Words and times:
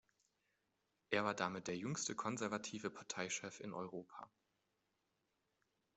Er 1.11 1.25
war 1.25 1.35
damit 1.35 1.67
der 1.67 1.77
jüngste 1.77 2.15
konservative 2.15 2.89
Parteichef 2.89 3.59
in 3.59 3.71
Europa. 3.71 4.31